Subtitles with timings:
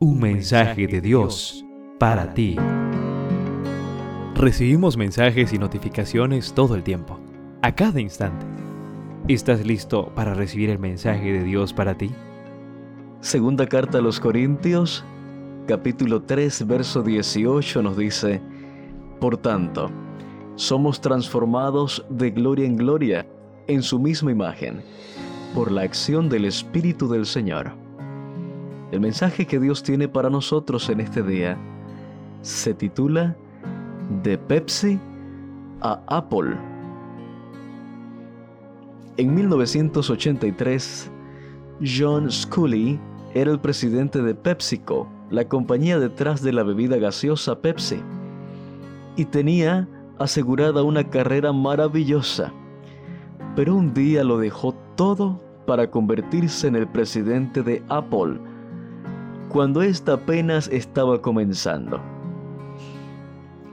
[0.00, 1.64] Un mensaje de Dios
[1.98, 2.54] para ti.
[4.36, 7.18] Recibimos mensajes y notificaciones todo el tiempo,
[7.62, 8.46] a cada instante.
[9.26, 12.12] ¿Estás listo para recibir el mensaje de Dios para ti?
[13.22, 15.04] Segunda carta a los Corintios,
[15.66, 18.40] capítulo 3, verso 18 nos dice,
[19.18, 19.90] Por tanto,
[20.54, 23.26] somos transformados de gloria en gloria
[23.66, 24.80] en su misma imagen,
[25.56, 27.87] por la acción del Espíritu del Señor.
[28.90, 31.58] El mensaje que Dios tiene para nosotros en este día
[32.40, 33.36] se titula
[34.22, 34.98] De Pepsi
[35.82, 36.56] a Apple.
[39.18, 41.10] En 1983,
[41.84, 42.98] John Scully
[43.34, 48.00] era el presidente de PepsiCo, la compañía detrás de la bebida gaseosa Pepsi,
[49.16, 49.86] y tenía
[50.18, 52.52] asegurada una carrera maravillosa.
[53.54, 58.38] Pero un día lo dejó todo para convertirse en el presidente de Apple,
[59.48, 62.00] cuando ésta apenas estaba comenzando.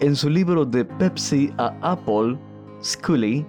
[0.00, 2.38] En su libro de Pepsi a Apple,
[2.82, 3.44] Scully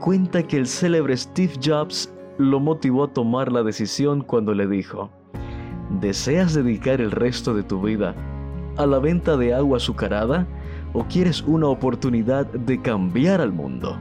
[0.00, 5.10] cuenta que el célebre Steve Jobs lo motivó a tomar la decisión cuando le dijo,
[6.00, 8.14] ¿deseas dedicar el resto de tu vida
[8.76, 10.46] a la venta de agua azucarada
[10.92, 13.96] o quieres una oportunidad de cambiar al mundo?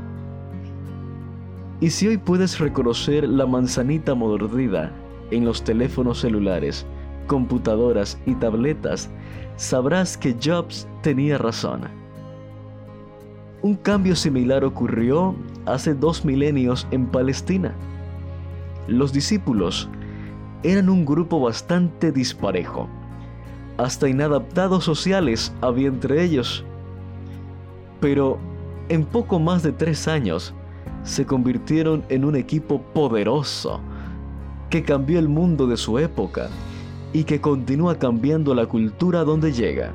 [1.79, 4.91] Y si hoy puedes reconocer la manzanita mordida
[5.31, 6.85] en los teléfonos celulares,
[7.25, 9.09] computadoras y tabletas,
[9.57, 11.81] sabrás que Jobs tenía razón.
[13.61, 17.73] Un cambio similar ocurrió hace dos milenios en Palestina.
[18.87, 19.89] Los discípulos
[20.63, 22.87] eran un grupo bastante disparejo.
[23.77, 26.63] Hasta inadaptados sociales había entre ellos.
[27.99, 28.37] Pero
[28.89, 30.53] en poco más de tres años
[31.03, 33.79] se convirtieron en un equipo poderoso
[34.69, 36.49] que cambió el mundo de su época
[37.15, 39.93] y que continúa cambiando la cultura donde llega.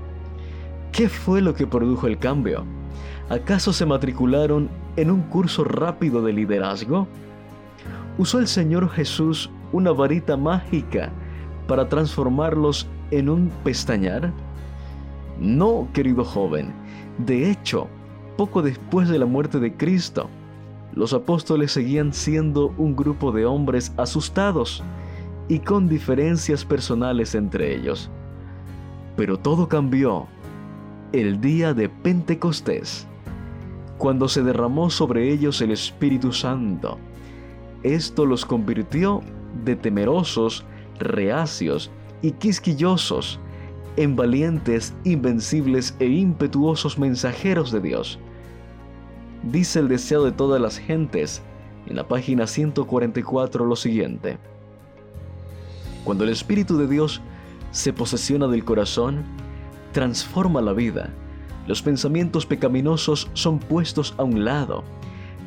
[0.90, 2.64] ¿Qué fue lo que produjo el cambio?
[3.28, 7.06] ¿Acaso se matricularon en un curso rápido de liderazgo?
[8.17, 11.12] ¿Usó el Señor Jesús una varita mágica
[11.68, 14.33] para transformarlos en un pestañar?
[15.39, 16.72] No, querido joven.
[17.18, 17.86] De hecho,
[18.39, 20.30] poco después de la muerte de Cristo,
[20.95, 24.83] los apóstoles seguían siendo un grupo de hombres asustados
[25.50, 28.08] y con diferencias personales entre ellos.
[29.16, 30.28] Pero todo cambió
[31.12, 33.08] el día de Pentecostés,
[33.98, 36.98] cuando se derramó sobre ellos el Espíritu Santo.
[37.83, 39.22] Esto los convirtió
[39.64, 40.64] de temerosos,
[41.00, 41.90] reacios
[42.22, 43.40] y quisquillosos
[43.96, 48.20] en valientes, invencibles e impetuosos mensajeros de Dios.
[49.42, 51.42] Dice el deseo de todas las gentes
[51.89, 54.39] en la página 144 lo siguiente.
[56.05, 57.20] Cuando el Espíritu de Dios
[57.70, 59.22] se posesiona del corazón,
[59.92, 61.11] transforma la vida.
[61.66, 64.83] Los pensamientos pecaminosos son puestos a un lado.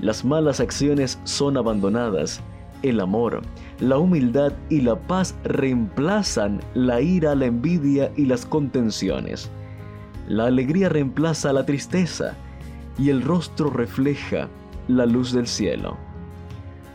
[0.02, 2.42] Las malas acciones son abandonadas.
[2.82, 3.42] El amor,
[3.80, 9.50] la humildad y la paz reemplazan la ira, la envidia y las contenciones.
[10.28, 12.36] La alegría reemplaza la tristeza
[12.98, 14.50] y el rostro refleja
[14.88, 15.98] la luz del cielo.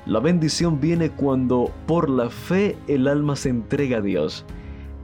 [0.08, 4.46] La bendición viene cuando por la fe el alma se entrega a Dios.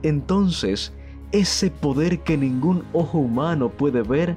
[0.01, 0.93] Entonces,
[1.31, 4.35] ese poder que ningún ojo humano puede ver,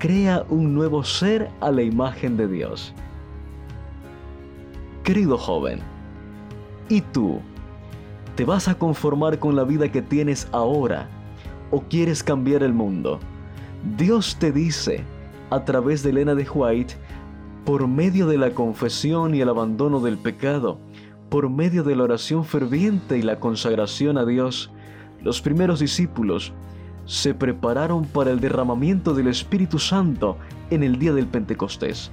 [0.00, 2.92] crea un nuevo ser a la imagen de Dios.
[5.04, 5.78] Querido joven,
[6.88, 7.38] ¿y tú?
[8.34, 11.08] ¿Te vas a conformar con la vida que tienes ahora
[11.70, 13.20] o quieres cambiar el mundo?
[13.96, 15.04] Dios te dice,
[15.50, 16.94] a través de Elena de White,
[17.64, 20.78] por medio de la confesión y el abandono del pecado,
[21.28, 24.70] por medio de la oración ferviente y la consagración a Dios,
[25.22, 26.52] los primeros discípulos
[27.04, 30.38] se prepararon para el derramamiento del Espíritu Santo
[30.70, 32.10] en el día del Pentecostés.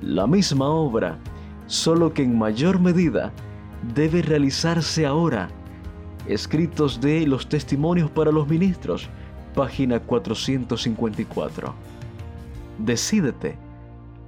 [0.00, 1.18] La misma obra,
[1.66, 3.32] solo que en mayor medida,
[3.94, 5.48] debe realizarse ahora.
[6.26, 9.08] Escritos de los testimonios para los ministros,
[9.54, 11.74] página 454.
[12.78, 13.71] Decídete